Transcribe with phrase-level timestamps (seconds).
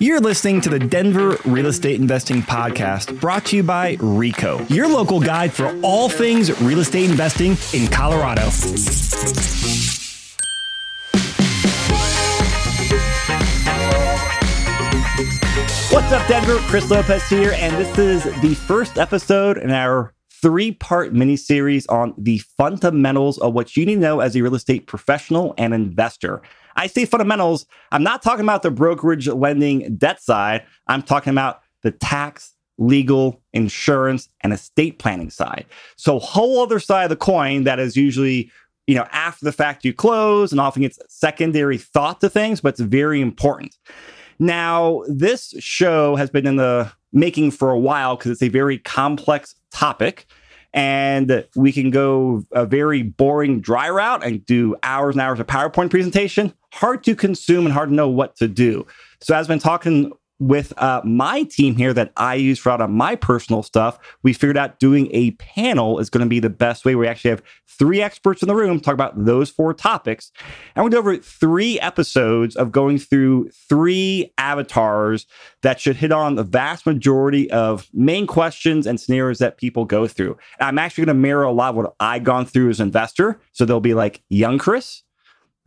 [0.00, 4.86] You're listening to the Denver Real Estate Investing Podcast brought to you by RICO, your
[4.86, 8.44] local guide for all things real estate investing in Colorado.
[15.90, 16.58] What's up, Denver?
[16.68, 21.88] Chris Lopez here, and this is the first episode in our three part mini series
[21.88, 25.74] on the fundamentals of what you need to know as a real estate professional and
[25.74, 26.40] investor.
[26.78, 30.64] I say fundamentals, I'm not talking about the brokerage lending debt side.
[30.86, 35.66] I'm talking about the tax, legal, insurance, and estate planning side.
[35.96, 38.50] So, whole other side of the coin that is usually
[38.86, 42.70] you know, after the fact you close and often gets secondary thought to things, but
[42.70, 43.76] it's very important.
[44.38, 48.78] Now, this show has been in the making for a while because it's a very
[48.78, 50.26] complex topic
[50.72, 55.46] and we can go a very boring dry route and do hours and hours of
[55.46, 56.54] PowerPoint presentation.
[56.74, 58.86] Hard to consume and hard to know what to do.
[59.20, 62.80] So, as I've been talking with uh, my team here that I use for out
[62.80, 66.50] of my personal stuff, we figured out doing a panel is going to be the
[66.50, 66.94] best way.
[66.94, 70.30] We actually have three experts in the room talk about those four topics.
[70.74, 75.26] And we do over three episodes of going through three avatars
[75.62, 80.06] that should hit on the vast majority of main questions and scenarios that people go
[80.06, 80.36] through.
[80.60, 82.88] And I'm actually going to mirror a lot of what I've gone through as an
[82.88, 83.40] investor.
[83.52, 85.02] So there'll be like young Chris,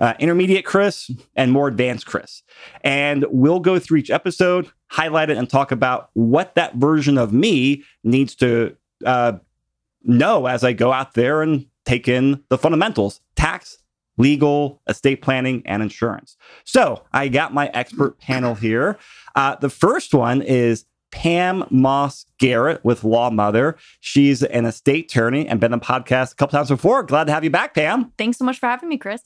[0.02, 2.42] uh, intermediate Chris, and more advanced Chris.
[2.84, 7.32] And we'll go through each episode, highlight it, and talk about what that version of
[7.32, 9.34] me needs to uh,
[10.04, 13.78] know as I go out there and take in the fundamentals tax,
[14.18, 16.36] legal, estate planning, and insurance.
[16.64, 18.98] So I got my expert panel here.
[19.36, 23.78] Uh, the first one is Pam Moss Garrett with Law Mother.
[24.00, 27.04] She's an estate attorney and been on podcast a couple times before.
[27.04, 28.12] Glad to have you back, Pam.
[28.18, 29.22] Thanks so much for having me, Chris.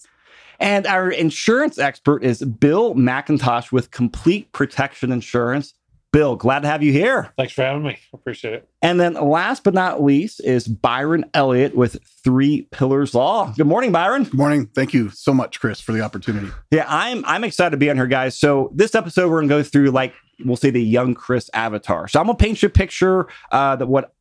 [0.60, 5.74] And our insurance expert is Bill McIntosh with Complete Protection Insurance.
[6.16, 7.34] Bill, glad to have you here.
[7.38, 7.98] Thanks for having me.
[8.14, 8.70] Appreciate it.
[8.82, 13.54] And then last but not least is Byron Elliott with Three Pillars Law.
[13.58, 14.24] Good morning, Byron.
[14.24, 14.68] Good morning.
[14.68, 16.48] Thank you so much, Chris, for the opportunity.
[16.72, 18.40] Yeah, I'm I'm excited to be on here, guys.
[18.40, 20.14] So this episode we're gonna go through like
[20.46, 22.08] we'll say the young Chris avatar.
[22.08, 24.14] So I'm gonna paint you a picture uh, that what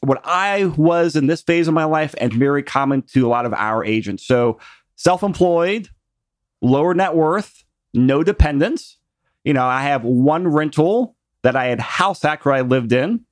[0.00, 3.44] what I was in this phase of my life and very common to a lot
[3.44, 4.26] of our agents.
[4.26, 4.58] So
[4.96, 5.88] self-employed,
[6.60, 7.64] lower net worth,
[7.94, 8.98] no dependents.
[9.44, 13.24] You know, I have one rental that I had house hack where I lived in.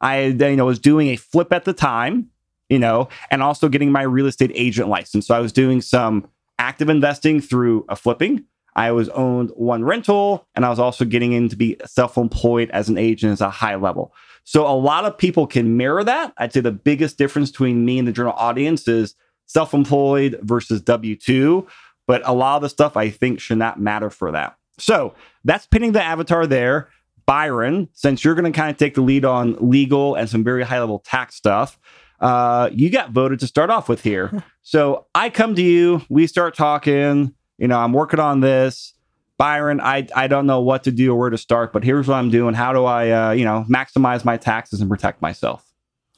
[0.00, 2.30] I you know was doing a flip at the time,
[2.68, 5.26] you know, and also getting my real estate agent license.
[5.26, 6.26] So I was doing some
[6.58, 8.44] active investing through a flipping.
[8.76, 12.88] I was owned one rental, and I was also getting in to be self-employed as
[12.88, 14.14] an agent as a high level.
[14.44, 16.32] So a lot of people can mirror that.
[16.38, 19.14] I'd say the biggest difference between me and the general audience is
[19.50, 21.66] self-employed versus W2.
[22.06, 24.56] But a lot of the stuff I think should not matter for that.
[24.78, 26.88] So that's pinning the avatar there.
[27.26, 30.64] Byron, since you're going to kind of take the lead on legal and some very
[30.64, 31.78] high level tax stuff,
[32.20, 34.42] uh, you got voted to start off with here.
[34.62, 37.34] so I come to you, we start talking.
[37.58, 38.94] You know, I'm working on this.
[39.36, 42.16] Byron, I, I don't know what to do or where to start, but here's what
[42.16, 42.54] I'm doing.
[42.54, 45.69] How do I, uh, you know, maximize my taxes and protect myself?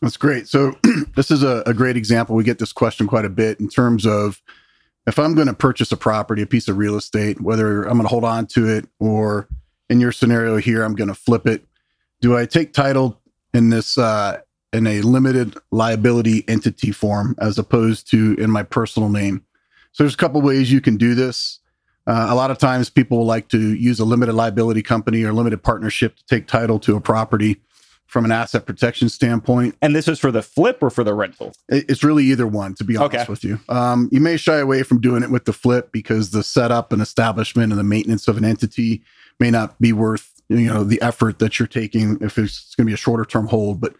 [0.03, 0.49] That's great.
[0.49, 0.77] So
[1.17, 2.35] this is a, a great example.
[2.35, 4.43] We get this question quite a bit in terms of
[5.07, 8.03] if I'm going to purchase a property, a piece of real estate, whether I'm going
[8.03, 9.49] to hold on to it or
[9.89, 11.65] in your scenario here, I'm going to flip it.
[12.21, 13.21] Do I take title
[13.55, 14.41] in this uh,
[14.73, 19.45] in a limited liability entity form as opposed to in my personal name?
[19.93, 21.61] So there's a couple ways you can do this.
[22.09, 25.62] Uh, a lot of times people like to use a limited liability company or limited
[25.62, 27.61] partnership to take title to a property
[28.07, 29.75] from an asset protection standpoint.
[29.81, 31.55] And this is for the flip or for the rental?
[31.69, 33.27] It's really either one, to be honest okay.
[33.27, 33.59] with you.
[33.69, 37.01] Um, you may shy away from doing it with the flip because the setup and
[37.01, 39.03] establishment and the maintenance of an entity
[39.41, 42.91] may not be worth you know the effort that you're taking if it's going to
[42.91, 43.81] be a shorter term hold.
[43.81, 43.95] But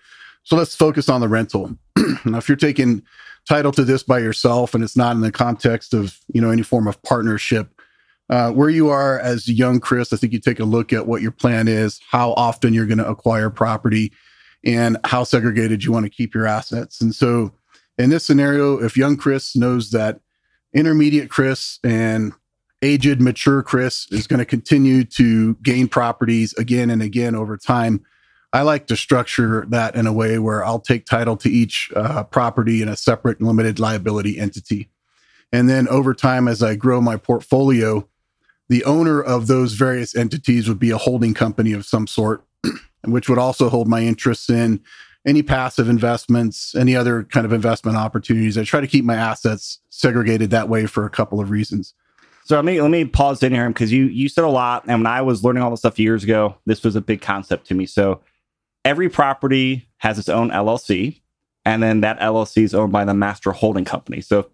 [0.45, 1.77] so let's focus on the rental.
[2.25, 3.03] now, if you're taking
[3.49, 6.63] title to this by yourself and it's not in the context of you know any
[6.63, 7.81] form of partnership,
[8.31, 11.23] uh, where you are as young Chris, I think you take a look at what
[11.23, 14.13] your plan is, how often you're going to acquire property,
[14.65, 17.01] and how segregated you want to keep your assets.
[17.01, 17.53] And so,
[17.99, 20.21] in this scenario, if young Chris knows that
[20.73, 22.33] intermediate Chris and
[22.81, 28.03] aged, mature Chris is going to continue to gain properties again and again over time.
[28.53, 32.25] I like to structure that in a way where I'll take title to each uh,
[32.25, 34.91] property in a separate limited liability entity.
[35.53, 38.07] And then over time, as I grow my portfolio,
[38.73, 42.43] the owner of those various entities would be a holding company of some sort,
[43.05, 44.81] which would also hold my interests in
[45.27, 48.57] any passive investments, any other kind of investment opportunities.
[48.57, 51.93] I try to keep my assets segregated that way for a couple of reasons.
[52.45, 55.01] So let me let me pause in here because you you said a lot, and
[55.01, 57.75] when I was learning all this stuff years ago, this was a big concept to
[57.75, 57.85] me.
[57.85, 58.23] So
[58.87, 61.21] every property has its own LLC,
[61.67, 64.23] and then that LLC is owned by the master holding company.
[64.23, 64.49] So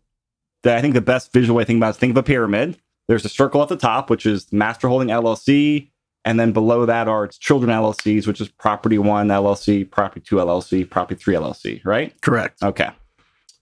[0.64, 2.78] the, I think the best visual way to think about is think of a pyramid.
[3.08, 5.90] There's a circle at the top, which is master holding LLC,
[6.24, 10.36] and then below that are its children LLCs, which is property one LLC, property two
[10.36, 12.18] LLC, property three LLC, right?
[12.20, 12.62] Correct.
[12.62, 12.90] Okay.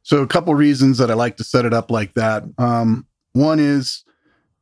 [0.03, 2.45] So a couple reasons that I like to set it up like that.
[2.59, 4.05] Um, one is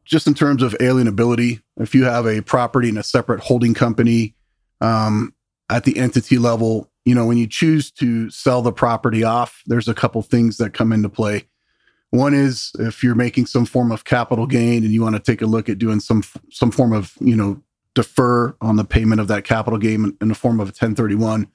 [0.05, 1.61] just in terms of alienability.
[1.79, 4.35] If you have a property in a separate holding company
[4.81, 5.35] um,
[5.71, 9.89] at the entity level, you know when you choose to sell the property off, there's
[9.89, 11.45] a couple things that come into play.
[12.15, 15.43] One is if you're making some form of capital gain and you want to take
[15.43, 17.61] a look at doing some some form of you know
[17.95, 21.49] defer on the payment of that capital gain in the form of a 1031,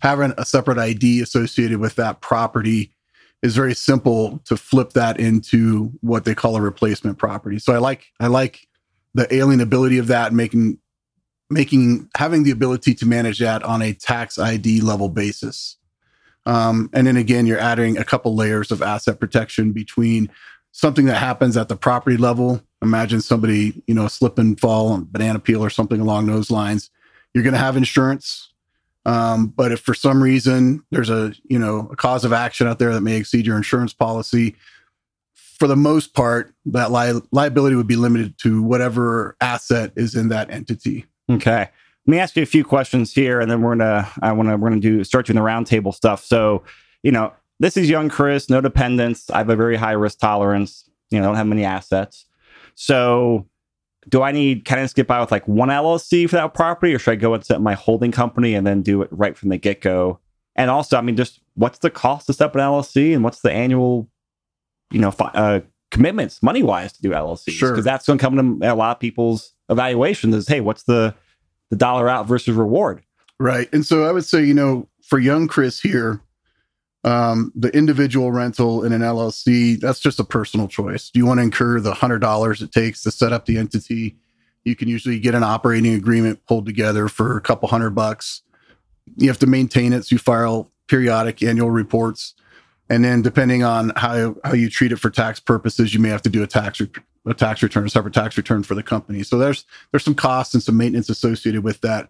[0.00, 2.92] having a separate ID associated with that property
[3.42, 7.60] is very simple to flip that into what they call a replacement property.
[7.60, 8.66] So I like I like
[9.14, 10.78] the alienability of that, making
[11.50, 15.76] making having the ability to manage that on a tax ID level basis.
[16.46, 20.30] Um, and then again, you're adding a couple layers of asset protection between
[20.72, 22.62] something that happens at the property level.
[22.82, 26.90] Imagine somebody, you know, slip and fall on banana peel or something along those lines.
[27.34, 28.50] You're going to have insurance
[29.06, 32.78] um, but if for some reason there's a you know a cause of action out
[32.78, 34.56] there that may exceed your insurance policy,
[35.34, 40.28] for the most part, that li- liability would be limited to whatever asset is in
[40.28, 41.06] that entity.
[41.30, 41.68] Okay.
[42.06, 44.56] Let me ask you a few questions here, and then we're gonna I want to
[44.56, 46.24] we're gonna do start doing the roundtable stuff.
[46.24, 46.62] So,
[47.02, 49.30] you know, this is young Chris, no dependents.
[49.30, 50.88] I have a very high risk tolerance.
[51.10, 52.24] You know, I don't have many assets.
[52.74, 53.46] So,
[54.08, 56.98] do I need kind of skip by with like one LLC for that property, or
[56.98, 59.58] should I go and set my holding company and then do it right from the
[59.58, 60.20] get go?
[60.56, 63.40] And also, I mean, just what's the cost to set up an LLC, and what's
[63.40, 64.08] the annual,
[64.90, 65.60] you know, fi- uh,
[65.90, 67.52] commitments money wise to do LLCs?
[67.52, 67.72] Sure.
[67.72, 71.14] Because that's going to come to a lot of people's evaluations is, hey, what's the
[71.70, 73.02] the dollar out versus reward?
[73.38, 73.68] Right.
[73.72, 76.20] And so I would say, you know, for young Chris here,
[77.04, 81.10] um, the individual rental in an LLC, that's just a personal choice.
[81.10, 84.16] Do you want to incur the hundred dollars it takes to set up the entity?
[84.64, 88.42] You can usually get an operating agreement pulled together for a couple hundred bucks.
[89.16, 92.34] You have to maintain it, so you file periodic annual reports,
[92.90, 96.22] and then depending on how how you treat it for tax purposes, you may have
[96.22, 96.90] to do a tax re-
[97.26, 99.22] a tax return, a separate tax return for the company.
[99.22, 102.08] So there's there's some costs and some maintenance associated with that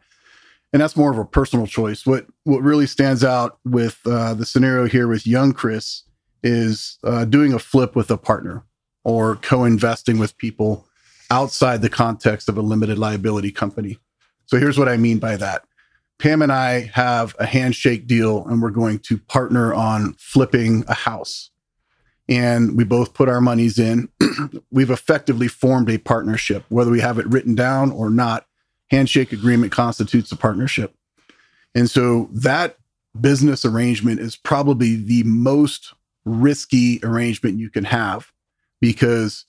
[0.73, 2.07] and that's more of a personal choice.
[2.07, 6.05] What what really stands out with uh, the scenario here with young Chris
[6.43, 8.65] is uh, doing a flip with a partner
[9.05, 10.87] or co-investing with people
[11.31, 13.99] outside the context of a limited liability company.
[14.47, 15.65] So here's what I mean by that.
[16.19, 20.95] Pam and I have a handshake deal, and we're going to partner on flipping a
[20.95, 21.51] house.
[22.31, 24.09] And we both put our monies in.
[24.71, 28.47] We've effectively formed a partnership, whether we have it written down or not
[28.91, 30.95] handshake agreement constitutes a partnership.
[31.75, 32.77] And so that
[33.21, 35.95] business arrangement is probably the most
[36.25, 38.33] risky arrangement you can have
[38.81, 39.45] because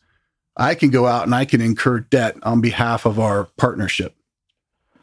[0.57, 4.15] I can go out and I can incur debt on behalf of our partnership,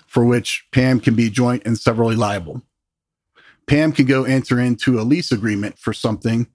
[0.07, 2.63] for which Pam can be joint and severally liable.
[3.67, 6.49] Pam can go enter into a lease agreement for something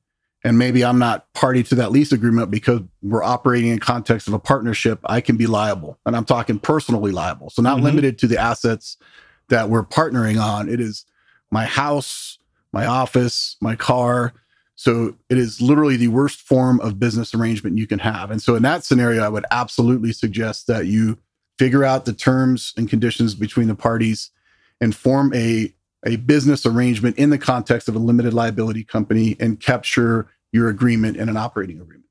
[0.43, 4.33] and maybe I'm not party to that lease agreement because we're operating in context of
[4.33, 5.97] a partnership, I can be liable.
[6.05, 7.49] And I'm talking personally liable.
[7.49, 7.85] So not mm-hmm.
[7.85, 8.97] limited to the assets
[9.49, 10.67] that we're partnering on.
[10.67, 11.05] It is
[11.49, 12.39] my house,
[12.73, 14.33] my office, my car.
[14.75, 18.29] So it is literally the worst form of business arrangement you can have.
[18.31, 21.19] And so in that scenario, I would absolutely suggest that you
[21.57, 24.31] figure out the terms and conditions between the parties
[24.81, 25.73] and form a
[26.05, 31.17] a business arrangement in the context of a limited liability company and capture your agreement
[31.17, 32.05] in an operating agreement.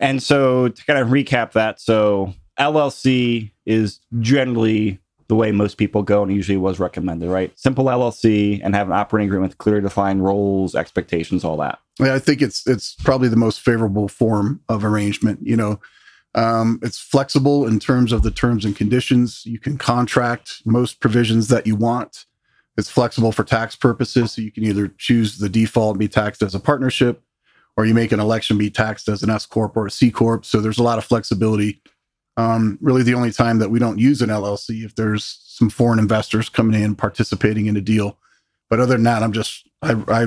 [0.00, 6.02] And so to kind of recap that, so LLC is generally the way most people
[6.02, 7.56] go and usually was recommended, right?
[7.58, 11.78] Simple LLC and have an operating agreement with clearly defined roles, expectations, all that.
[11.98, 15.40] Yeah, I think it's it's probably the most favorable form of arrangement.
[15.42, 15.80] You know,
[16.34, 19.44] um, it's flexible in terms of the terms and conditions.
[19.46, 22.26] You can contract most provisions that you want.
[22.76, 26.42] It's flexible for tax purposes, so you can either choose the default and be taxed
[26.42, 27.22] as a partnership,
[27.76, 30.44] or you make an election be taxed as an S corp or a C corp.
[30.44, 31.80] So there's a lot of flexibility.
[32.36, 35.98] Um, really, the only time that we don't use an LLC if there's some foreign
[35.98, 38.18] investors coming in participating in a deal.
[38.68, 40.26] But other than that, I'm just I I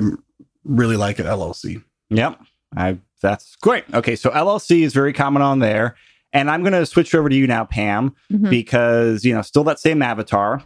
[0.63, 1.84] really like an LLC.
[2.10, 2.39] Yep,
[2.75, 3.84] I that's great.
[3.94, 5.96] Okay, so LLC is very common on there.
[6.32, 8.51] And I'm going to switch over to you now, Pam, mm-hmm.
[8.51, 10.63] because you know, still that same avatar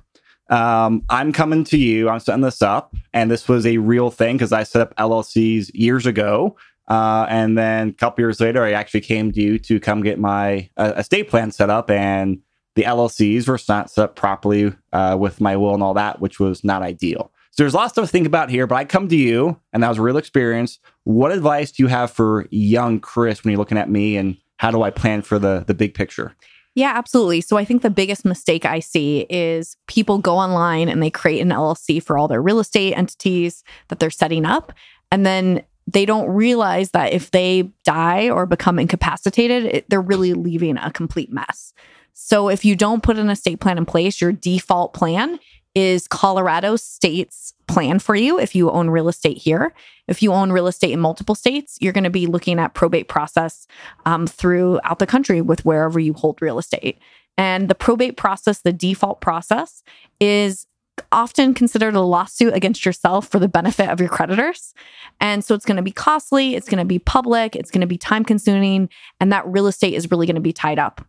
[0.50, 2.10] um, I'm coming to you.
[2.10, 5.72] I'm setting this up, and this was a real thing because I set up LLCs
[5.74, 6.56] years ago.
[6.88, 10.20] Uh, and then a couple years later, I actually came to you to come get
[10.20, 12.40] my uh, estate plan set up, and
[12.76, 16.40] the LLCs were not set up properly uh, with my will and all that, which
[16.40, 17.32] was not ideal.
[17.52, 20.00] So there's lots to think about here, but I come to you, and that was
[20.00, 20.80] a real experience.
[21.04, 24.72] What advice do you have for young Chris when you're looking at me, and how
[24.72, 26.36] do I plan for the the big picture?
[26.76, 27.42] Yeah, absolutely.
[27.42, 31.40] So I think the biggest mistake I see is people go online and they create
[31.40, 34.74] an LLC for all their real estate entities that they're setting up.
[35.12, 35.62] And then
[35.94, 40.92] they don't realize that if they die or become incapacitated, it, they're really leaving a
[40.92, 41.74] complete mess.
[42.14, 45.40] So if you don't put an estate plan in place, your default plan
[45.76, 49.74] is Colorado state's plan for you if you own real estate here.
[50.08, 53.08] If you own real estate in multiple states, you're going to be looking at probate
[53.08, 53.66] process
[54.06, 57.00] um, throughout the country with wherever you hold real estate.
[57.38, 59.82] And the probate process, the default process,
[60.20, 60.68] is
[61.12, 64.74] often considered a lawsuit against yourself for the benefit of your creditors.
[65.20, 67.88] And so it's going to be costly, it's going to be public, it's going to
[67.88, 71.06] be time consuming, and that real estate is really going to be tied up.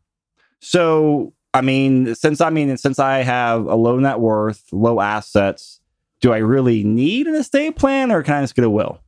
[0.60, 5.80] So, I mean, since I mean, since I have a low net worth, low assets,
[6.20, 9.00] do I really need an estate plan or can I just get a will?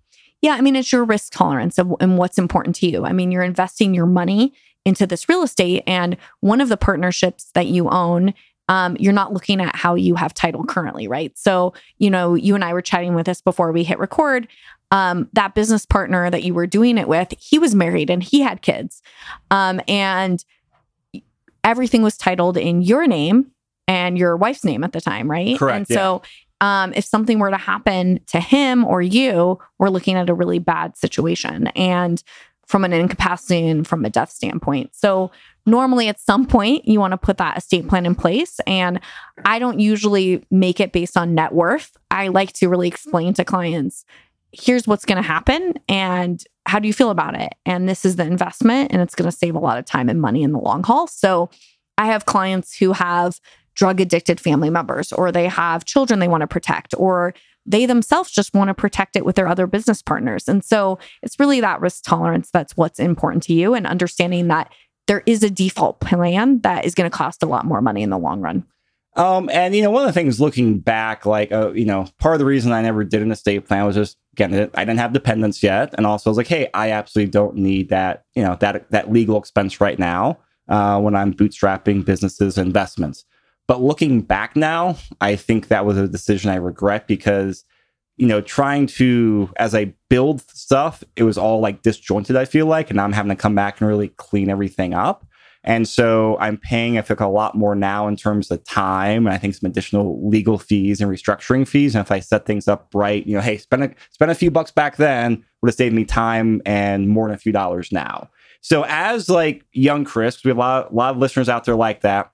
[0.42, 3.04] Yeah, I mean, it's your risk tolerance of, and what's important to you.
[3.06, 4.52] I mean, you're investing your money
[4.84, 8.34] into this real estate, and one of the partnerships that you own
[8.68, 11.36] um, you're not looking at how you have title currently, right?
[11.38, 14.48] So, you know, you and I were chatting with this before we hit record.
[14.90, 18.40] Um, that business partner that you were doing it with, he was married and he
[18.40, 19.02] had kids.
[19.50, 20.44] Um, and
[21.64, 23.50] everything was titled in your name
[23.88, 25.58] and your wife's name at the time, right?
[25.58, 25.76] Correct.
[25.76, 25.96] And yeah.
[25.96, 26.22] so,
[26.60, 30.58] um, if something were to happen to him or you, we're looking at a really
[30.58, 31.66] bad situation.
[31.68, 32.22] And
[32.66, 34.94] from an incapacity and from a death standpoint.
[34.94, 35.30] So
[35.66, 38.58] normally at some point you want to put that estate plan in place.
[38.66, 39.00] And
[39.44, 41.96] i don't usually make it based on net worth.
[42.10, 44.04] I like to really explain to clients
[44.52, 47.54] here's what's going to happen and how do you feel about it?
[47.66, 50.20] And this is the investment and it's going to save a lot of time and
[50.20, 51.06] money in the long haul.
[51.06, 51.50] So
[51.98, 53.40] i have clients who have
[53.74, 57.34] drug addicted family members or they have children they want to protect or
[57.66, 60.48] they themselves just want to protect it with their other business partners.
[60.48, 64.72] And so it's really that risk tolerance that's what's important to you and understanding that
[65.06, 68.10] there is a default plan that is going to cost a lot more money in
[68.10, 68.64] the long run.
[69.16, 72.34] Um, and you know, one of the things looking back, like uh, you know, part
[72.34, 75.14] of the reason I never did an estate plan was just again, I didn't have
[75.14, 78.56] dependents yet, and also I was like, hey, I absolutely don't need that, you know,
[78.60, 83.24] that that legal expense right now uh, when I'm bootstrapping businesses investments.
[83.66, 87.64] But looking back now, I think that was a decision I regret because
[88.16, 92.66] you know, trying to as I build stuff, it was all like disjointed, I feel
[92.66, 95.26] like, and now I'm having to come back and really clean everything up.
[95.66, 99.34] And so I'm paying, I think, a lot more now in terms of time, and
[99.34, 101.96] I think some additional legal fees and restructuring fees.
[101.96, 104.50] And if I set things up right, you know, hey, spend a spend a few
[104.50, 108.30] bucks back then would have saved me time and more than a few dollars now.
[108.60, 111.76] So as like young Chris, we have a lot, a lot of listeners out there
[111.76, 112.30] like that.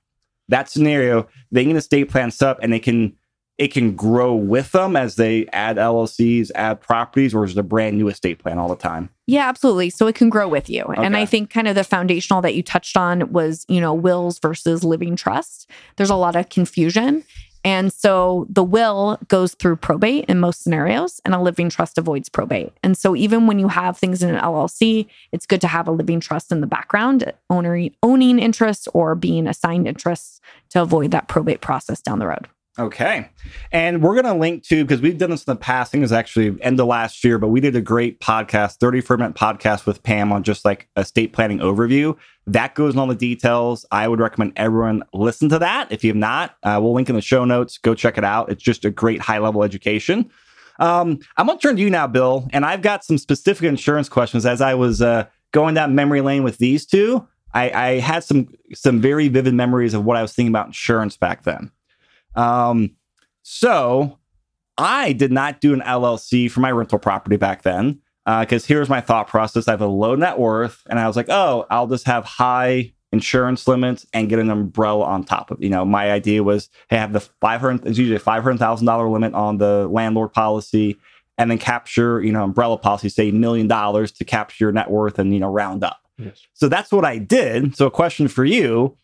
[0.49, 3.17] That scenario, they can estate plan set up and they can
[3.59, 7.63] it can grow with them as they add LLCs, add properties, or is it a
[7.63, 9.11] brand new estate plan all the time?
[9.27, 9.91] Yeah, absolutely.
[9.91, 10.83] So it can grow with you.
[10.83, 11.05] Okay.
[11.05, 14.39] And I think kind of the foundational that you touched on was, you know, wills
[14.39, 15.71] versus living trust.
[15.97, 17.25] There's a lot of confusion.
[17.65, 22.29] And so the will goes through probate in most scenarios, and a living trust avoids
[22.29, 22.73] probate.
[22.83, 25.93] And so even when you have things in an LLC, it's good to have a
[25.93, 30.41] living trust in the background, owning, owning interests or being assigned interests
[30.71, 32.49] to avoid that probate process down the road.
[32.79, 33.29] Okay.
[33.71, 36.01] And we're going to link to, because we've done this in the past, I think
[36.01, 39.35] it was actually end of last year, but we did a great podcast, 34 minute
[39.35, 42.17] podcast with Pam on just like estate planning overview.
[42.47, 43.85] That goes in all the details.
[43.93, 45.93] I would recommend everyone listen to that.
[45.93, 47.77] If you have not, uh, we'll link in the show notes.
[47.77, 48.51] Go check it out.
[48.51, 50.31] It's just a great high level education.
[50.79, 54.09] Um, I'm going to turn to you now, Bill, and I've got some specific insurance
[54.09, 57.29] questions as I was uh, going down memory lane with these two.
[57.53, 61.19] I, I had some some very vivid memories of what I was thinking about insurance
[61.19, 61.71] back then.
[62.35, 62.97] Um,
[63.43, 64.19] so
[64.79, 68.89] I did not do an LLC for my rental property back then because uh, here's
[68.89, 71.87] my thought process: I have a low net worth, and I was like, oh, I'll
[71.87, 75.63] just have high insurance limits and get an umbrella on top of.
[75.63, 77.87] You know, my idea was, hey, I have the five hundred.
[77.87, 80.97] It's usually a five hundred thousand dollar limit on the landlord policy,
[81.37, 85.19] and then capture, you know, umbrella policy, say million dollars to capture your net worth
[85.19, 85.99] and you know round up.
[86.19, 86.41] Yes.
[86.55, 87.77] So that's what I did.
[87.77, 88.97] So a question for you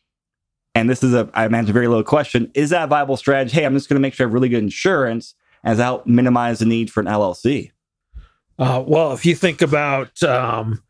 [0.78, 2.50] and this is a, I imagine, a very low question.
[2.54, 3.54] Is that a viable strategy?
[3.56, 6.60] Hey, I'm just going to make sure I have really good insurance as help minimize
[6.60, 7.72] the need for an LLC.
[8.58, 10.82] Uh, well, if you think about um,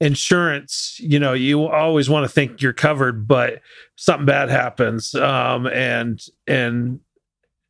[0.00, 3.60] insurance, you know, you always want to think you're covered, but
[3.96, 7.00] something bad happens, um, and and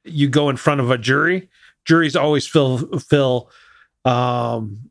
[0.04, 1.48] you go in front of a jury.
[1.84, 3.50] Juries always feel feel
[4.04, 4.88] um,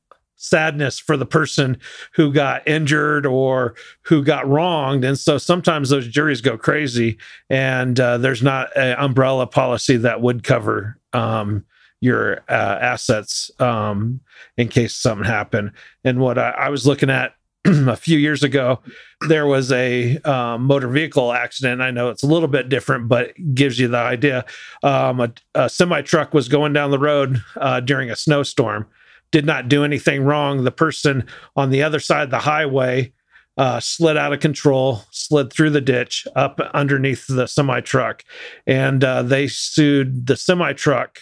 [0.48, 1.77] sadness for the person
[2.13, 5.04] who got injured or who got wronged.
[5.04, 7.18] And so sometimes those juries go crazy,
[7.50, 11.66] and uh, there's not an umbrella policy that would cover um,
[12.01, 14.20] your uh, assets um,
[14.58, 15.72] in case something happened.
[16.04, 17.34] And what I, I was looking at
[17.66, 18.80] a few years ago,
[19.27, 21.82] there was a um, motor vehicle accident.
[21.82, 24.46] I know it's a little bit different, but gives you the idea.
[24.84, 28.88] Um, a, a semi truck was going down the road uh, during a snowstorm,
[29.31, 30.63] did not do anything wrong.
[30.63, 33.13] The person on the other side of the highway
[33.57, 38.24] uh, slid out of control, slid through the ditch up underneath the semi truck,
[38.67, 41.19] and uh, they sued the semi truck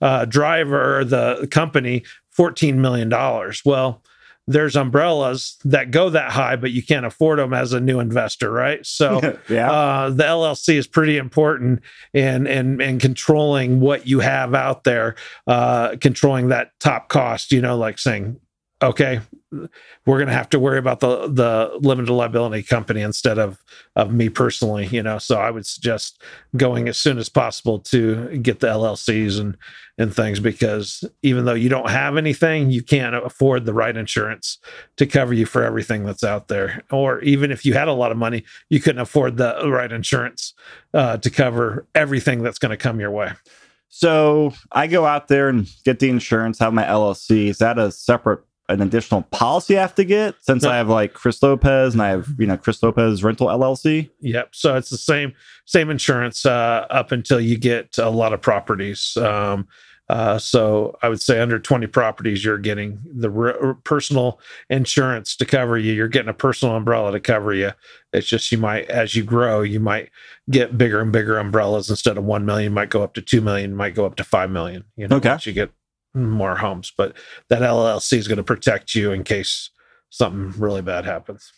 [0.00, 2.04] uh, driver, the company,
[2.38, 3.10] $14 million.
[3.64, 4.02] Well,
[4.46, 8.50] there's umbrellas that go that high, but you can't afford them as a new investor,
[8.50, 8.84] right?
[8.84, 9.70] So yeah.
[9.70, 11.80] uh, the LLC is pretty important
[12.12, 15.14] in in in controlling what you have out there,
[15.46, 17.52] uh, controlling that top cost.
[17.52, 18.38] You know, like saying,
[18.84, 19.20] okay,
[20.06, 23.62] we're going to have to worry about the the limited liability company instead of
[23.96, 25.18] of me personally you know?
[25.18, 26.22] So i would suggest
[26.56, 29.56] going as soon as possible to get the llcs and
[29.96, 34.58] and things because even though you don't have anything you can't afford the right insurance
[34.96, 36.82] to cover you for everything that's out there.
[36.90, 40.54] Or even if you had a lot of money you couldn't afford the right insurance
[40.92, 43.32] uh, to cover everything that's going to come your way.
[43.88, 47.46] So I go out there and get the insurance, have my LLC.
[47.46, 50.70] Is that a separate an additional policy I have to get since no.
[50.70, 54.10] I have like Chris Lopez and I have you know Chris Lopez Rental LLC.
[54.20, 54.54] Yep.
[54.54, 55.34] So it's the same
[55.66, 59.16] same insurance uh, up until you get a lot of properties.
[59.16, 59.68] Um,
[60.08, 65.46] uh, so I would say under 20 properties, you're getting the re- personal insurance to
[65.46, 65.94] cover you.
[65.94, 67.70] You're getting a personal umbrella to cover you.
[68.12, 70.10] It's just you might, as you grow, you might
[70.50, 71.88] get bigger and bigger umbrellas.
[71.88, 74.50] Instead of one million, might go up to two million, might go up to five
[74.50, 74.84] million.
[74.96, 75.30] You know, okay.
[75.30, 75.70] once you get
[76.14, 77.14] more homes, but
[77.48, 79.70] that LLC is going to protect you in case
[80.10, 81.52] something really bad happens.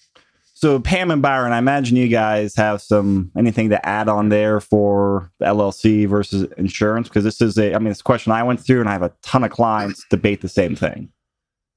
[0.55, 4.59] So Pam and Byron, I imagine you guys have some anything to add on there
[4.59, 8.43] for the LLC versus insurance because this is a I mean it's a question I
[8.43, 11.11] went through and I have a ton of clients debate the same thing.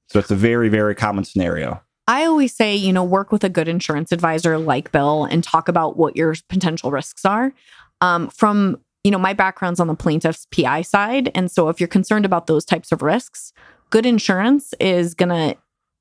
[0.08, 1.82] So it's a very very common scenario.
[2.08, 5.68] I always say, you know, work with a good insurance advisor like Bill and talk
[5.68, 7.52] about what your potential risks are.
[8.00, 11.30] Um, from you know, my background's on the plaintiff's PI side.
[11.34, 13.52] And so if you're concerned about those types of risks,
[13.90, 15.56] good insurance is going to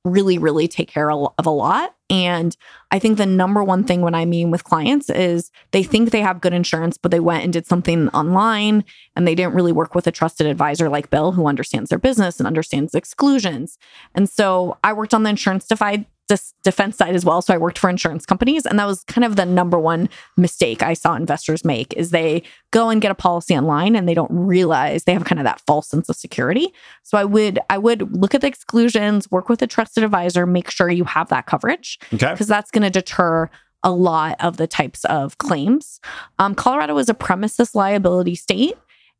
[0.05, 1.93] really, really take care of a lot.
[2.09, 2.55] And
[2.89, 6.21] I think the number one thing when I mean with clients is they think they
[6.21, 8.85] have good insurance, but they went and did something online
[9.15, 12.39] and they didn't really work with a trusted advisor like Bill who understands their business
[12.39, 13.77] and understands exclusions.
[14.15, 17.41] And so I worked on the insurance side this defense side as well.
[17.41, 20.81] So I worked for insurance companies, and that was kind of the number one mistake
[20.81, 24.31] I saw investors make is they go and get a policy online and they don't
[24.31, 26.73] realize they have kind of that false sense of security.
[27.03, 30.71] So I would I would look at the exclusions, work with a trusted advisor, make
[30.71, 33.49] sure you have that coverage, okay, because that's going to deter
[33.83, 35.99] a lot of the types of claims.
[36.37, 38.77] Um, Colorado is a premises liability state.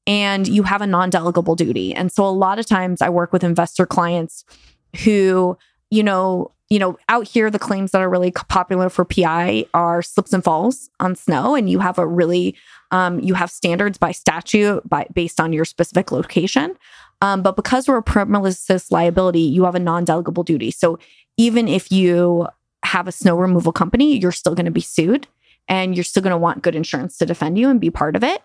[0.07, 1.93] And you have a non delegable duty.
[1.93, 4.43] And so a lot of times I work with investor clients
[5.03, 5.55] who,
[5.91, 10.01] you know, you know, out here, the claims that are really popular for PI are
[10.03, 12.55] slips and falls on snow, and you have a really,
[12.91, 16.75] um, you have standards by statute by based on your specific location.
[17.21, 20.71] Um, but because we're a premises liability, you have a non-delegable duty.
[20.71, 20.99] So
[21.37, 22.47] even if you
[22.85, 25.27] have a snow removal company, you're still going to be sued,
[25.67, 28.23] and you're still going to want good insurance to defend you and be part of
[28.23, 28.41] it.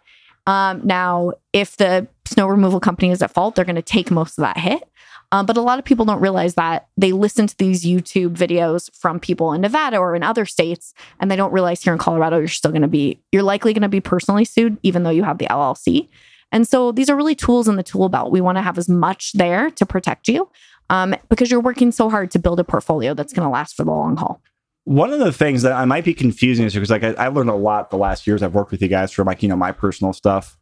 [0.47, 4.39] Um, now, if the snow removal company is at fault, they're going to take most
[4.39, 4.89] of that hit.
[5.35, 8.89] Um, but a lot of people don't realize that they listen to these YouTube videos
[8.97, 12.39] from people in Nevada or in other states, and they don't realize here in Colorado,
[12.39, 15.25] you're still going to be, you're likely going to be personally sued, even though you
[15.25, 16.09] have the LLC.
[16.53, 18.31] And so these are really tools in the tool belt.
[18.31, 20.49] We want to have as much there to protect you
[20.89, 23.83] um, because you're working so hard to build a portfolio that's going to last for
[23.83, 24.41] the long haul.
[24.85, 27.51] One of the things that I might be confusing is because like I, I learned
[27.51, 29.73] a lot the last years I've worked with you guys for like you know my
[29.73, 30.57] personal stuff.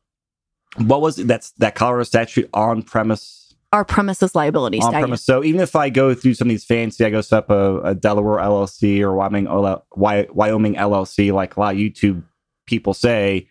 [0.78, 3.41] What was that's that Colorado statute on premise
[3.72, 5.22] our premises liability on premise.
[5.22, 7.80] So even if I go through some of these fancy, I go set up a,
[7.80, 9.46] a Delaware LLC or Wyoming
[9.96, 12.22] Wyoming LLC, like a lot of YouTube
[12.66, 13.48] people say,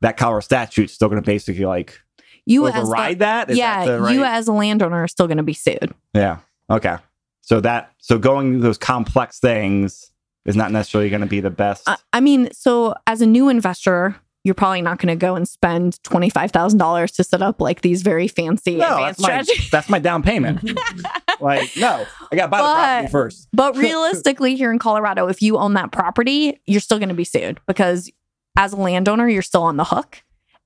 [0.00, 2.00] that Colorado statute is still going to basically like
[2.44, 3.50] you override the, that.
[3.50, 4.14] Is yeah, that right?
[4.14, 5.94] you as a landowner are still going to be sued.
[6.12, 6.38] Yeah.
[6.68, 6.96] Okay.
[7.40, 10.10] So that so going those complex things
[10.44, 11.88] is not necessarily going to be the best.
[12.12, 16.02] I mean, so as a new investor, you're probably not going to go and spend
[16.02, 19.48] twenty five thousand dollars to set up like these very fancy no, advanced that's.
[19.48, 20.62] My, that's my down payment.
[21.40, 23.48] like, no, I got to buy but, the property first.
[23.52, 27.24] but realistically, here in Colorado, if you own that property, you're still going to be
[27.24, 28.10] sued because
[28.56, 30.22] as a landowner, you're still on the hook.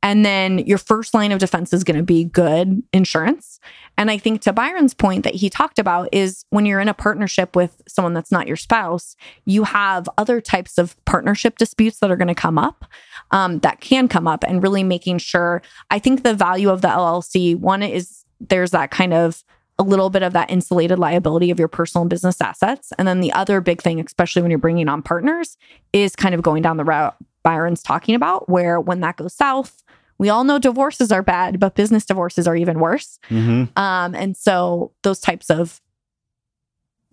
[0.06, 3.58] And then your first line of defense is going to be good insurance.
[3.98, 6.94] And I think to Byron's point that he talked about is when you're in a
[6.94, 9.16] partnership with someone that's not your spouse,
[9.46, 12.84] you have other types of partnership disputes that are going to come up,
[13.32, 15.60] um, that can come up, and really making sure.
[15.90, 19.42] I think the value of the LLC one is there's that kind of
[19.76, 22.92] a little bit of that insulated liability of your personal and business assets.
[22.96, 25.58] And then the other big thing, especially when you're bringing on partners,
[25.92, 29.82] is kind of going down the route Byron's talking about, where when that goes south,
[30.18, 33.18] we all know divorces are bad, but business divorces are even worse.
[33.28, 33.78] Mm-hmm.
[33.78, 35.80] Um, and so those types of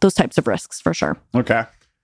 [0.01, 1.17] those types of risks for sure.
[1.33, 1.63] Okay.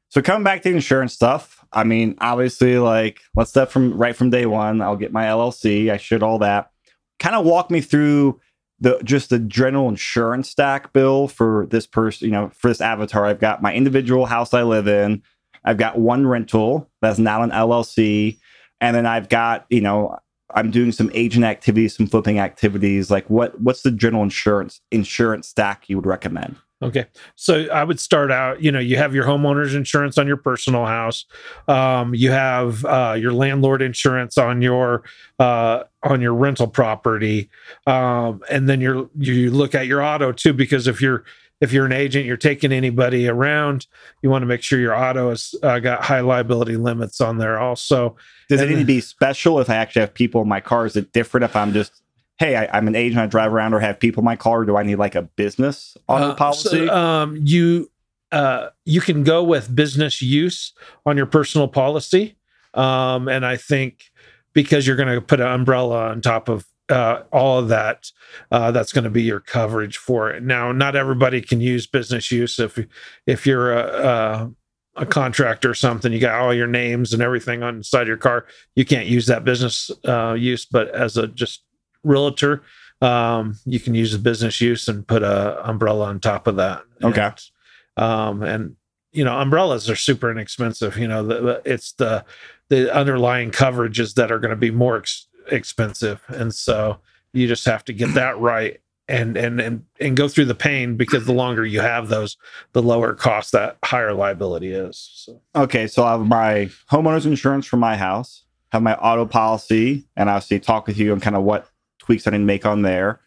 [0.09, 4.29] So coming back to insurance stuff, I mean, obviously, like let's start from right from
[4.29, 4.81] day one.
[4.81, 5.91] I'll get my LLC.
[5.91, 6.71] I should all that.
[7.19, 8.39] Kind of walk me through
[8.79, 13.25] the just the general insurance stack bill for this person, you know, for this avatar.
[13.25, 15.21] I've got my individual house I live in.
[15.63, 18.37] I've got one rental that's not an LLC,
[18.79, 20.17] and then I've got you know
[20.55, 23.11] I'm doing some agent activities, some flipping activities.
[23.11, 26.57] Like what what's the general insurance insurance stack you would recommend?
[26.81, 27.07] Okay.
[27.35, 30.85] So I would start out, you know, you have your homeowner's insurance on your personal
[30.85, 31.25] house.
[31.67, 35.03] Um, you have uh, your landlord insurance on your
[35.39, 37.49] uh, on your rental property.
[37.85, 41.25] Um, and then you're you look at your auto too, because if you're
[41.61, 43.87] if you're an agent, you're taking anybody around,
[44.21, 47.59] you want to make sure your auto has uh, got high liability limits on there
[47.59, 48.15] also.
[48.47, 50.85] Does and it need to be special if I actually have people in my car?
[50.85, 52.01] Is it different if I'm just
[52.39, 54.63] hey, I, am an agent, I drive around or have people in my car.
[54.63, 56.87] Do I need like a business auto uh, policy?
[56.87, 57.91] So, um, you
[58.31, 60.73] uh, you can go with business use
[61.05, 62.37] on your personal policy,
[62.73, 64.11] um, and I think
[64.53, 68.11] because you're going to put an umbrella on top of uh, all of that,
[68.51, 70.43] uh, that's going to be your coverage for it.
[70.43, 72.59] Now, not everybody can use business use.
[72.59, 72.79] If
[73.25, 74.51] if you're a, a
[74.95, 78.45] a contractor or something, you got all your names and everything on inside your car.
[78.75, 81.63] You can't use that business uh, use, but as a just
[82.03, 82.63] realtor,
[83.01, 86.83] um, you can use a business use and put a umbrella on top of that.
[87.01, 87.21] Okay.
[87.21, 88.75] And, um, and
[89.11, 90.97] you know, umbrellas are super inexpensive.
[90.97, 92.25] You know, the, it's the
[92.67, 96.97] the underlying coverages that are going to be more ex- expensive, and so
[97.33, 100.95] you just have to get that right and and and and go through the pain
[100.95, 102.37] because the longer you have those,
[102.73, 105.09] the lower cost that higher liability is.
[105.13, 105.41] So.
[105.55, 110.29] Okay, so I have my homeowners insurance for my house, have my auto policy, and
[110.29, 112.83] I'll see talk with you on kind of what tweaks I need to make on
[112.83, 113.19] there.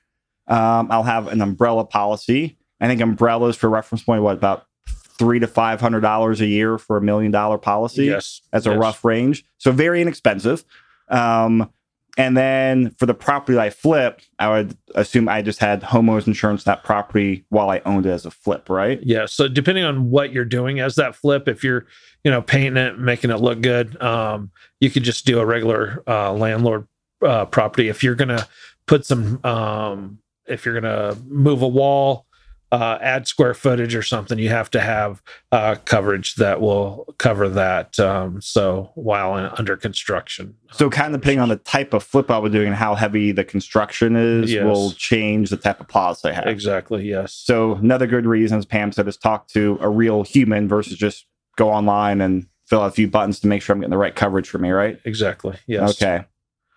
[0.46, 2.56] Um, I'll have an umbrella policy.
[2.80, 6.78] I think umbrellas for reference point, what about three to five hundred dollars a year
[6.78, 8.06] for a million dollar policy?
[8.06, 8.74] Yes, that's yes.
[8.74, 9.44] a rough range.
[9.58, 10.64] So very inexpensive.
[11.08, 11.70] Um,
[12.18, 16.64] and then for the property I flip, I would assume I just had homeowners insurance
[16.64, 19.00] that property while I owned it as a flip, right?
[19.02, 19.26] Yeah.
[19.26, 21.86] So depending on what you're doing as that flip, if you're,
[22.22, 26.02] you know, painting it, making it look good, um, you could just do a regular
[26.06, 26.86] uh, landlord
[27.24, 27.88] uh, property.
[27.88, 28.46] If you're gonna
[28.86, 32.26] put some um, if you're to move a wall
[32.72, 37.46] uh, add square footage or something you have to have uh, coverage that will cover
[37.46, 40.54] that um, so while in, under construction.
[40.72, 43.30] So kind of depending on the type of flip i was doing and how heavy
[43.30, 44.64] the construction is yes.
[44.64, 46.46] will change the type of policy i have.
[46.46, 47.34] Exactly yes.
[47.34, 51.26] So another good reason as pam said is talk to a real human versus just
[51.58, 54.16] go online and fill out a few buttons to make sure i'm getting the right
[54.16, 54.98] coverage for me right?
[55.04, 55.90] Exactly yes.
[56.02, 56.24] Okay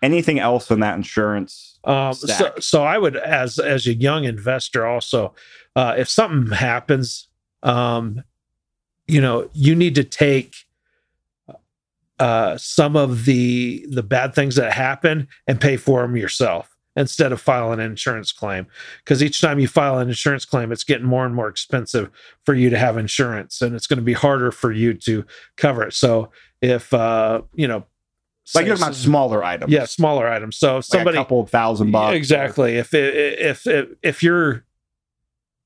[0.02, 4.86] anything else in that insurance um, so, so i would as as a young investor
[4.86, 5.34] also
[5.74, 7.28] uh, if something happens
[7.62, 8.22] um,
[9.06, 10.54] you know you need to take
[12.18, 17.30] uh, some of the the bad things that happen and pay for them yourself instead
[17.30, 18.66] of filing an insurance claim.
[19.04, 22.10] Because each time you file an insurance claim it's getting more and more expensive
[22.44, 25.82] for you to have insurance and it's going to be harder for you to cover
[25.82, 25.92] it.
[25.92, 26.30] So
[26.62, 27.84] if uh you know
[28.54, 29.72] like you're about smaller items.
[29.72, 30.56] Yeah, smaller items.
[30.56, 32.16] So if somebody like a couple thousand bucks.
[32.16, 32.76] Exactly.
[32.76, 34.64] Or, if it, if if if your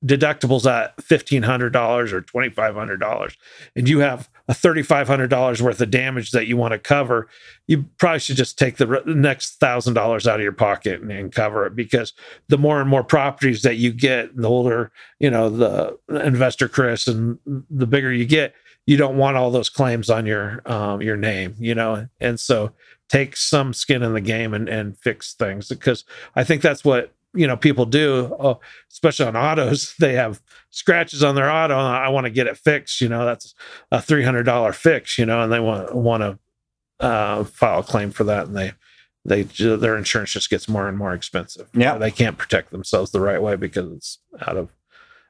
[0.03, 3.37] deductibles at fifteen hundred dollars or twenty five hundred dollars,
[3.75, 6.79] and you have a thirty five hundred dollars worth of damage that you want to
[6.79, 7.27] cover,
[7.67, 11.11] you probably should just take the, the next thousand dollars out of your pocket and,
[11.11, 12.13] and, cover it because
[12.47, 17.07] the more and more properties that you get, the older you know the investor Chris,
[17.07, 21.17] and the bigger you get, you don't want all those claims on your um, your
[21.17, 22.71] name, you know, and so
[23.09, 27.13] take some skin in the game and, and fix things because I think that's what
[27.33, 28.55] you know people do, uh,
[28.91, 29.95] especially on autos.
[29.99, 33.01] They have scratches on their auto, and I want to get it fixed.
[33.01, 33.53] You know, that's
[33.91, 35.17] a three hundred dollar fix.
[35.17, 38.73] You know, and they want want to uh, file a claim for that, and they
[39.25, 41.69] they their insurance just gets more and more expensive.
[41.73, 44.69] Yeah, they can't protect themselves the right way because it's out of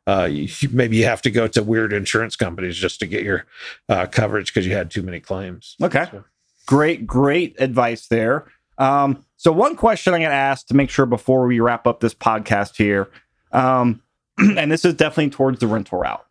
[0.07, 3.45] uh, you, maybe you have to go to weird insurance companies just to get your
[3.89, 5.75] uh, coverage because you had too many claims.
[5.81, 6.07] Okay.
[6.11, 6.23] So.
[6.65, 8.45] Great, great advice there.
[8.77, 11.99] Um, so one question I'm going to ask to make sure before we wrap up
[11.99, 13.09] this podcast here,
[13.51, 14.01] um,
[14.37, 16.25] and this is definitely towards the rental route.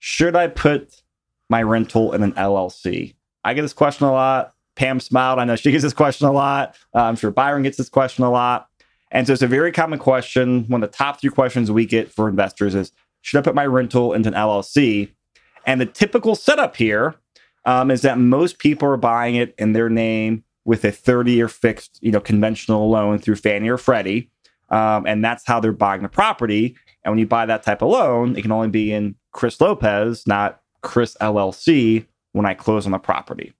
[0.00, 1.02] Should I put
[1.48, 3.14] my rental in an LLC?
[3.44, 4.52] I get this question a lot.
[4.76, 5.38] Pam smiled.
[5.38, 6.76] I know she gets this question a lot.
[6.94, 8.68] Uh, I'm sure Byron gets this question a lot.
[9.10, 10.64] And so it's a very common question.
[10.68, 12.92] One of the top three questions we get for investors is
[13.22, 15.10] Should I put my rental into an LLC?
[15.66, 17.14] And the typical setup here
[17.64, 21.48] um, is that most people are buying it in their name with a 30 year
[21.48, 24.30] fixed, you know, conventional loan through Fannie or Freddie.
[24.70, 26.76] Um, and that's how they're buying the property.
[27.02, 30.26] And when you buy that type of loan, it can only be in Chris Lopez,
[30.26, 33.54] not Chris LLC, when I close on the property.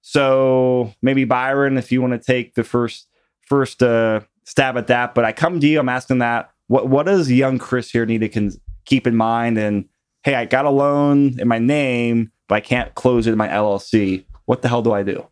[0.00, 3.08] So maybe Byron, if you want to take the first
[3.42, 6.50] first uh, stab at that, but I come to you, I'm asking that.
[6.68, 8.52] What what does young Chris here need to con-
[8.86, 9.58] keep in mind?
[9.58, 9.86] And
[10.22, 13.48] hey, I got a loan in my name, but I can't close it in my
[13.48, 14.24] LLC.
[14.46, 15.26] What the hell do I do?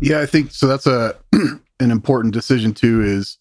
[0.00, 0.66] Yeah, I think so.
[0.66, 3.02] That's a an important decision too.
[3.02, 3.38] Is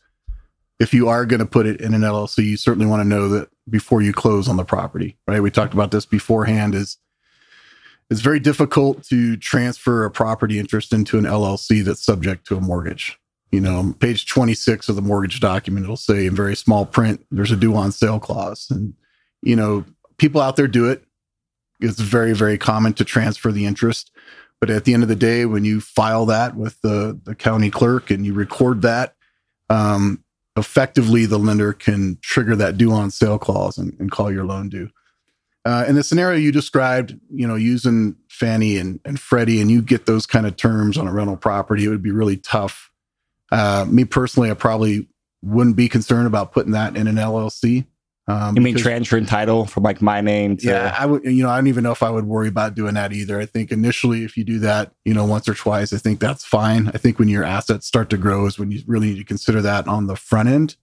[0.80, 3.30] if you are going to put it in an LLC, you certainly want to know
[3.30, 5.42] that before you close on the property, right?
[5.42, 6.74] We talked about this beforehand.
[6.74, 6.98] Is
[8.10, 12.62] it's very difficult to transfer a property interest into an LLC that's subject to a
[12.62, 13.18] mortgage.
[13.52, 17.52] You know, page 26 of the mortgage document, it'll say in very small print, there's
[17.52, 18.68] a due on sale clause.
[18.70, 18.94] And,
[19.42, 19.84] you know,
[20.18, 21.04] people out there do it.
[21.82, 24.12] It's very, very common to transfer the interest.
[24.62, 27.72] But at the end of the day, when you file that with the, the county
[27.72, 29.16] clerk and you record that,
[29.70, 30.24] um,
[30.56, 34.70] effectively the lender can trigger that due on sale clause and, and call your loan
[34.70, 34.90] due.
[35.64, 39.82] Uh, in the scenario you described, you know, using Fannie and, and Freddie, and you
[39.82, 42.91] get those kind of terms on a rental property, it would be really tough.
[43.52, 45.08] Uh, me personally, I probably
[45.42, 47.86] wouldn't be concerned about putting that in an LLC.
[48.28, 50.68] Um, you mean because, transferring title from like my name to?
[50.68, 51.24] Yeah, I would.
[51.26, 53.40] You know, I don't even know if I would worry about doing that either.
[53.40, 56.46] I think initially, if you do that, you know, once or twice, I think that's
[56.46, 56.90] fine.
[56.90, 59.62] I think when your assets start to grow is when you really need to consider
[59.64, 60.76] that on the front end.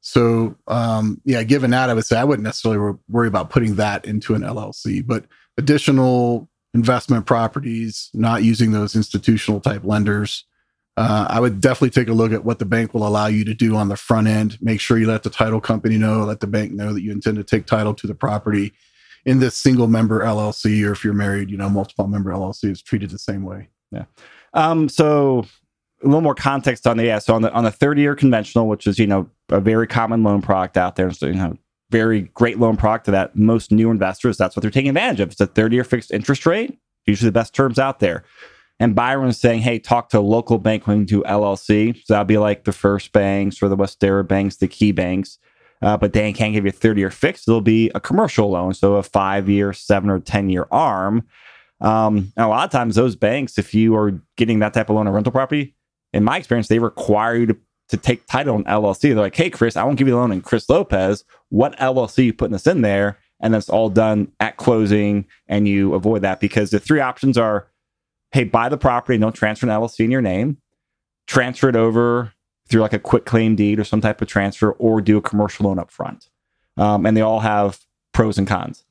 [0.00, 4.04] So, um, yeah, given that, I would say I wouldn't necessarily worry about putting that
[4.04, 5.24] into an LLC, but
[5.58, 10.44] additional investment properties, not using those institutional type lenders,
[10.96, 13.54] uh, I would definitely take a look at what the bank will allow you to
[13.54, 14.56] do on the front end.
[14.62, 17.36] Make sure you let the title company know, let the bank know that you intend
[17.36, 18.72] to take title to the property
[19.26, 22.80] in this single member LLC, or if you're married, you know, multiple member LLC is
[22.80, 23.68] treated the same way.
[23.90, 24.04] Yeah.
[24.54, 25.44] Um, so
[26.02, 27.18] a little more context on the yeah.
[27.18, 30.22] So on the on the 30 year conventional, which is you know a very common
[30.22, 31.58] loan product out there, so you know
[31.90, 35.30] very great loan product that most new investors that's what they're taking advantage of.
[35.32, 38.24] It's a 30 year fixed interest rate, usually the best terms out there.
[38.78, 41.96] And Byron's saying, hey, talk to a local bank when you do LLC.
[42.04, 45.38] So that'll be like the first banks or the Westerra banks, the key banks.
[45.82, 47.46] Uh, but they can't give you a 30 year fix.
[47.46, 48.74] It'll be a commercial loan.
[48.74, 51.26] So a five year, seven or 10 year arm.
[51.80, 55.06] Um, a lot of times, those banks, if you are getting that type of loan
[55.06, 55.74] or rental property,
[56.12, 57.56] in my experience, they require you to,
[57.90, 59.00] to take title in LLC.
[59.00, 61.24] They're like, hey, Chris, I won't give you the loan in Chris Lopez.
[61.50, 63.18] What LLC you putting this in there?
[63.40, 65.26] And that's all done at closing.
[65.46, 67.68] And you avoid that because the three options are
[68.32, 70.58] hey, buy the property and don't transfer an LLC in your name,
[71.26, 72.32] transfer it over
[72.68, 75.66] through like a quick claim deed or some type of transfer, or do a commercial
[75.66, 76.28] loan up front.
[76.76, 77.80] Um, and they all have
[78.12, 78.84] pros and cons.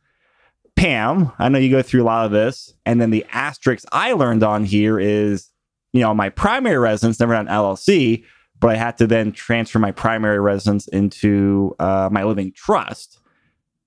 [0.76, 2.74] Pam, I know you go through a lot of this.
[2.86, 5.50] And then the asterisk I learned on here is,
[5.94, 8.26] you know, my primary residence, never done LLC,
[8.60, 13.20] but I had to then transfer my primary residence into uh, my living trust.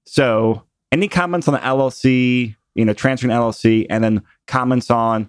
[0.04, 5.28] So, any comments on the LLC, you know, transferring LLC, and then comments on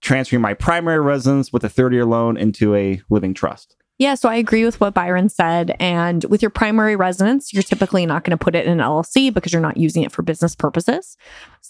[0.00, 3.74] transferring my primary residence with a 30 year loan into a living trust.
[3.98, 5.74] Yeah, so I agree with what Byron said.
[5.80, 9.32] And with your primary residence, you're typically not going to put it in an LLC
[9.32, 11.16] because you're not using it for business purposes.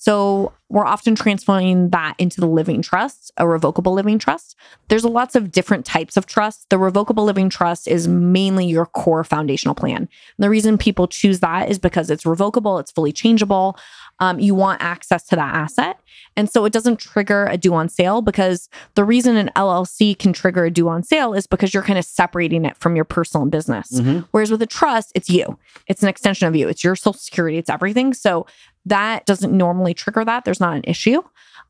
[0.02, 4.56] So we're often transferring that into the living trust, a revocable living trust.
[4.88, 6.66] There's lots of different types of trusts.
[6.70, 9.96] The revocable living trust is mainly your core foundational plan.
[9.96, 13.76] And the reason people choose that is because it's revocable, it's fully changeable
[14.18, 16.00] um, you want access to that asset.
[16.36, 20.32] And so it doesn't trigger a due on sale because the reason an LLC can
[20.32, 23.46] trigger a due on sale is because you're kind of separating it from your personal
[23.46, 23.92] business.
[23.92, 24.20] Mm-hmm.
[24.30, 27.58] Whereas with a trust, it's you, it's an extension of you, it's your social security,
[27.58, 28.14] it's everything.
[28.14, 28.46] So
[28.86, 30.44] that doesn't normally trigger that.
[30.44, 31.22] There's not an issue.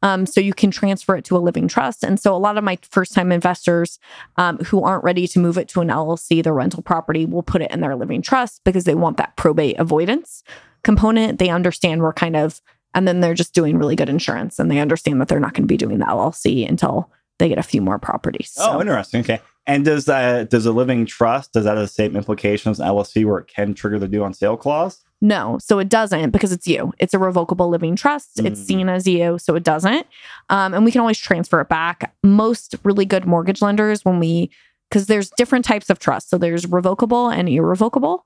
[0.03, 2.05] Um, so you can transfer it to a living trust.
[2.05, 3.99] And so a lot of my first time investors
[4.37, 7.63] um, who aren't ready to move it to an LLC, their rental property, will put
[7.63, 10.45] it in their living trust because they want that probate avoidance
[10.87, 12.63] component, they understand we're kind of,
[12.95, 15.65] and then they're just doing really good insurance and they understand that they're not going
[15.65, 18.53] to be doing the LLC until they get a few more properties.
[18.53, 18.71] So.
[18.71, 19.21] Oh, interesting.
[19.21, 19.41] Okay.
[19.67, 23.27] And does that does a living trust does that have the same implications as LLC
[23.27, 25.03] where it can trigger the due on sale clause?
[25.27, 26.93] No, so it doesn't because it's you.
[27.01, 28.39] It's a revocable living trust.
[28.39, 28.65] It's Mm.
[28.65, 30.07] seen as you, so it doesn't.
[30.51, 32.15] Um, and we can always transfer it back.
[32.23, 34.51] Most really good mortgage lenders, when we,
[34.89, 36.31] because there's different types of trust.
[36.31, 38.25] So there's revocable and irrevocable.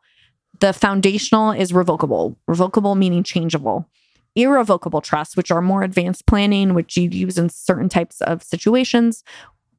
[0.59, 3.89] The foundational is revocable, revocable meaning changeable.
[4.37, 9.25] Irrevocable trusts, which are more advanced planning, which you use in certain types of situations,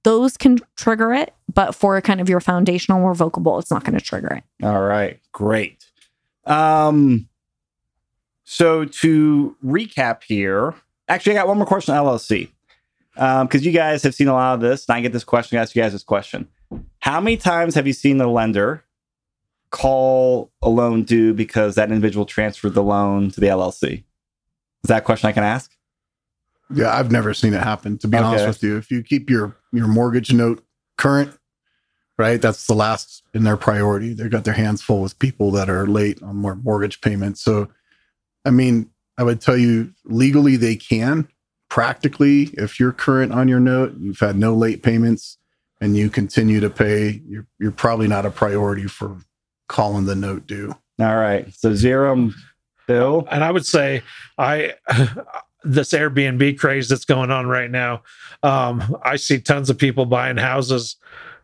[0.04, 1.36] those can trigger it.
[1.54, 4.66] But for kind of your foundational revocable, it's not going to trigger it.
[4.66, 5.86] All right, great.
[6.52, 7.28] Um,
[8.44, 10.74] so to recap here,
[11.08, 12.50] actually, I got one more question on LLC.
[13.18, 15.58] Um, because you guys have seen a lot of this, and I get this question,
[15.58, 16.48] I ask you guys this question.
[17.00, 18.84] How many times have you seen the lender
[19.70, 24.04] call a loan due because that individual transferred the loan to the LLC?
[24.84, 25.72] Is that a question I can ask?
[26.74, 27.98] Yeah, I've never seen it happen.
[28.00, 28.26] To be Okay.
[28.26, 30.64] honest with you, if you keep your your mortgage note
[30.98, 31.38] current,
[32.22, 34.14] right, that's the last in their priority.
[34.14, 37.42] They've got their hands full with people that are late on more mortgage payments.
[37.42, 37.70] So,
[38.46, 41.28] I mean, I would tell you legally they can.
[41.70, 45.38] Practically, if you're current on your note, you've had no late payments,
[45.80, 49.18] and you continue to pay, you're you're probably not a priority for
[49.68, 50.76] calling the note due.
[51.00, 51.52] All right.
[51.54, 52.32] So zero,
[52.88, 53.28] Bill.
[53.32, 54.04] And I would say
[54.38, 54.74] I
[55.64, 58.04] this Airbnb craze that's going on right now.
[58.44, 60.98] Um, I see tons of people buying houses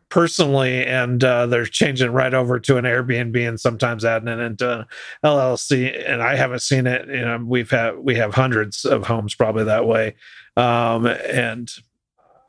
[0.10, 4.80] personally, and uh, they're changing right over to an Airbnb and sometimes adding it into
[4.80, 4.86] an
[5.24, 6.10] LLC.
[6.10, 7.08] And I haven't seen it.
[7.08, 10.15] You know, we've had we have hundreds of homes probably that way,
[10.56, 11.72] um, and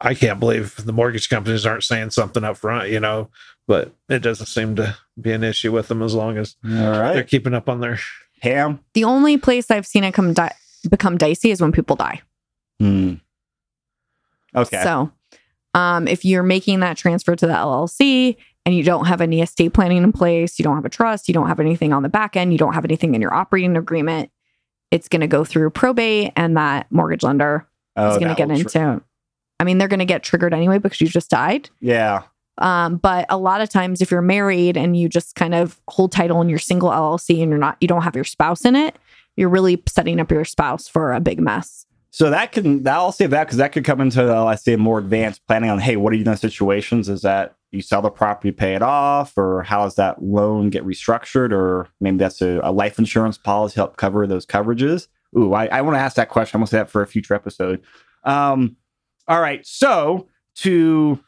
[0.01, 2.91] I can't believe the mortgage companies aren't saying something up front.
[2.91, 3.31] You know,
[3.67, 7.25] but it doesn't seem to be an issue with them as long as All they're
[7.25, 7.99] keeping up on their
[8.41, 8.81] Pam.
[8.95, 10.55] The only place I've seen it come di-
[10.89, 12.23] become dicey is when people die.
[12.79, 13.15] Hmm.
[14.55, 14.83] Okay.
[14.83, 15.11] So,
[15.79, 18.37] um, if you're making that transfer to the LLC
[18.67, 21.35] and you don't have any estate planning in place, you don't have a trust, you
[21.35, 24.29] don't have anything on the back end, you don't have anything in your operating agreement,
[24.91, 28.51] it's going to go through probate, and that mortgage lender oh, is going to get
[28.51, 29.01] into.
[29.61, 31.71] I mean, they're going to get triggered anyway because you just died.
[31.81, 32.23] yeah.
[32.61, 36.11] Um, but a lot of times, if you're married and you just kind of hold
[36.11, 38.97] title in your single LLC and you're not, you don't have your spouse in it,
[39.37, 41.87] you're really setting up your spouse for a big mess.
[42.11, 44.77] So that can that I'll save that because that could come into the I say
[44.77, 47.09] more advanced planning on hey, what do you do in situations?
[47.09, 50.87] Is that you sell the property, pay it off, or how does that loan get
[50.87, 51.53] restructured?
[51.53, 55.09] Or maybe that's a, a life insurance policy help cover those coverages.
[55.37, 56.57] Ooh, I, I want to ask that question.
[56.57, 57.83] I'm gonna say that for a future episode.
[58.25, 58.77] Um,
[59.27, 61.21] all right, so to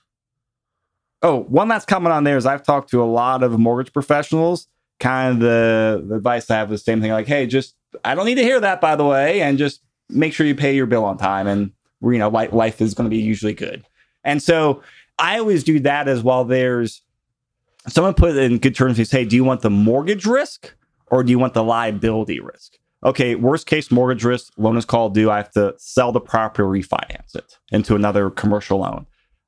[1.23, 4.67] oh, one last comment on there is I've talked to a lot of mortgage professionals.
[4.99, 8.15] Kind of the, the advice I have is the same thing, like, hey, just I
[8.15, 10.87] don't need to hear that, by the way, and just make sure you pay your
[10.87, 13.85] bill on time and you know life, is going to be usually good.
[14.25, 14.83] And so
[15.19, 16.45] i always do that as well.
[16.45, 17.03] There's
[17.89, 20.75] someone put in good terms they say do you want the mortgage risk
[21.09, 22.77] or do you want the liability risk?
[23.05, 26.63] Okay worst case mortgage risk loan is called due i have to sell the property
[26.63, 29.07] refinance it into another commercial loan.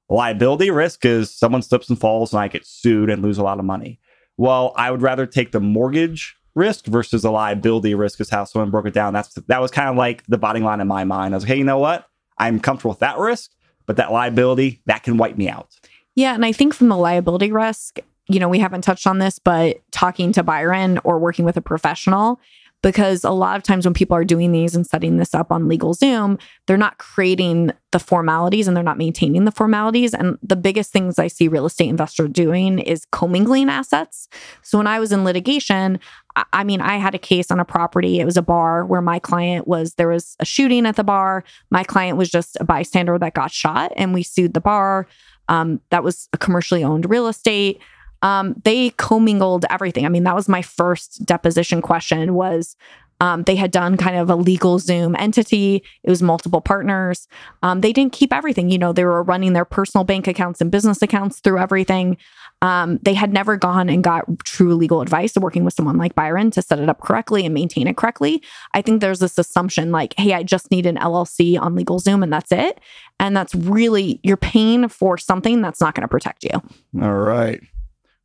[0.09, 3.59] Liability risk is someone slips and falls and i get sued and lose a lot
[3.59, 3.98] of money.
[4.37, 8.71] Well i would rather take the mortgage risk versus a liability risk is how someone
[8.71, 9.12] broke it down.
[9.12, 11.35] That's that was kind of like the bottom line in my mind.
[11.35, 12.07] I was like, hey, you know what?
[12.38, 13.51] I'm comfortable with that risk,
[13.87, 15.69] but that liability that can wipe me out.
[16.15, 16.35] Yeah.
[16.35, 19.81] And I think from the liability risk, you know, we haven't touched on this, but
[19.91, 22.41] talking to Byron or working with a professional,
[22.83, 25.65] because a lot of times when people are doing these and setting this up on
[25.65, 30.15] LegalZoom, they're not creating the formalities and they're not maintaining the formalities.
[30.15, 34.29] And the biggest things I see real estate investors doing is commingling assets.
[34.62, 36.01] So when I was in litigation,
[36.37, 38.21] I- mean, I had a case on a property.
[38.21, 41.45] It was a bar where my client was, there was a shooting at the bar.
[41.71, 45.07] My client was just a bystander that got shot, and we sued the bar.
[45.49, 47.81] Um, that was a commercially owned real estate.
[48.23, 50.07] Um, they commingled everything.
[50.07, 52.77] I mean, that was my first deposition question was
[53.23, 55.85] um, they had done kind of a LegalZoom entity.
[56.03, 57.29] It was multiple partners.
[57.63, 58.69] Um, they didn't keep everything.
[58.69, 62.17] You know, they were running their personal bank accounts and business accounts through everything.
[62.63, 66.51] Um, they had never gone and got true legal advice working with someone like Byron
[66.51, 68.43] to set it up correctly and maintain it correctly.
[68.75, 72.33] I think there's this assumption like, hey, I just need an LLC on LegalZoom and
[72.33, 72.81] that's it.
[73.21, 76.61] And that's really, you're paying for something that's not going to protect you.
[77.01, 77.61] All right.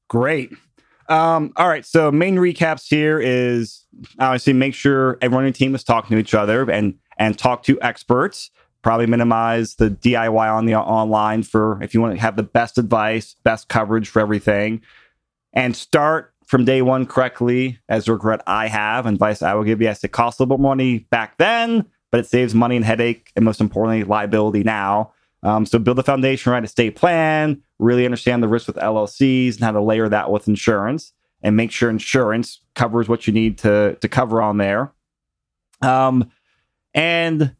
[0.07, 0.51] Great.
[1.09, 1.85] Um, all right.
[1.85, 3.85] So main recaps here is
[4.19, 7.63] obviously make sure everyone on your team is talking to each other and and talk
[7.63, 8.51] to experts.
[8.81, 12.77] Probably minimize the DIY on the online for if you want to have the best
[12.77, 14.81] advice, best coverage for everything,
[15.53, 17.79] and start from day one correctly.
[17.89, 20.61] As regret I have, advice I will give you: yes, it cost a little bit
[20.61, 25.13] money back then, but it saves money and headache, and most importantly, liability now.
[25.43, 26.63] Um, so build a foundation, right?
[26.63, 31.13] Estate plan, really understand the risk with LLCs and how to layer that with insurance
[31.41, 34.91] and make sure insurance covers what you need to to cover on there.
[35.81, 36.31] Um,
[36.93, 37.55] and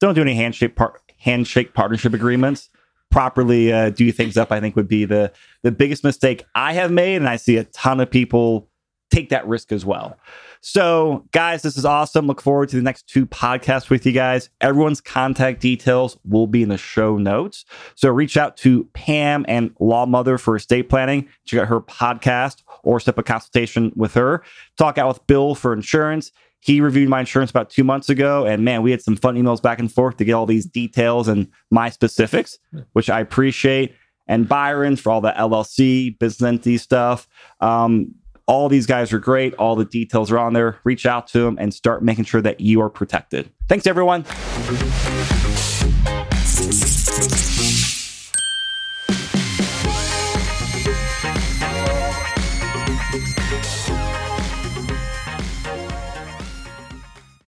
[0.00, 2.70] don't do any handshake par- handshake partnership agreements.
[3.10, 5.32] Properly uh, do things up, I think, would be the
[5.62, 8.68] the biggest mistake I have made, and I see a ton of people
[9.10, 10.16] take that risk as well.
[10.60, 12.26] So, guys, this is awesome.
[12.26, 14.50] Look forward to the next two podcasts with you guys.
[14.60, 17.64] Everyone's contact details will be in the show notes.
[17.94, 21.28] So, reach out to Pam and Law Mother for estate planning.
[21.44, 24.42] Check out her podcast or set up a consultation with her.
[24.76, 26.32] Talk out with Bill for insurance.
[26.60, 29.62] He reviewed my insurance about two months ago, and man, we had some fun emails
[29.62, 32.58] back and forth to get all these details and my specifics,
[32.94, 33.94] which I appreciate.
[34.26, 37.28] And Byron for all the LLC business entity stuff.
[37.60, 38.14] Um,
[38.48, 39.54] all these guys are great.
[39.54, 40.78] All the details are on there.
[40.82, 43.50] Reach out to them and start making sure that you are protected.
[43.68, 44.24] Thanks, everyone.